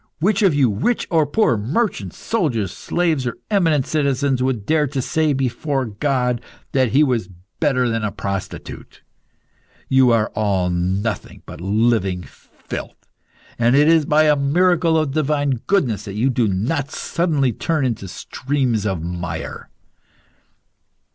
[0.19, 0.95] Which of you, poor
[1.37, 6.89] or rich, merchants, soldiers, slaves or eminent citizens, would dare to say, before God, that
[6.93, 9.03] he was better than a prostitute?
[9.89, 13.07] You are all nothing but living filth,
[13.59, 17.85] and it is by a miracle of divine goodness that you do not suddenly turn
[17.85, 19.69] into streams of mire."